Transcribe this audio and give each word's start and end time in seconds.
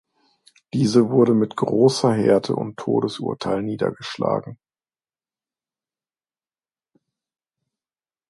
Diese 0.73 1.11
wurden 1.11 1.37
mit 1.37 1.55
großer 1.55 2.11
Härte 2.15 2.55
und 2.55 2.77
Todesurteilen 2.77 3.65
niedergeschlagen. 3.65 4.57